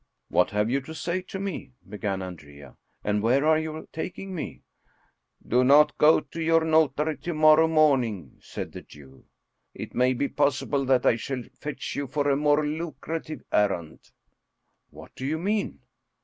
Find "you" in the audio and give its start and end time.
0.67-0.81, 3.59-3.87, 11.95-12.07, 15.23-15.37